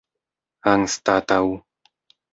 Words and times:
anstataŭ 0.71 1.43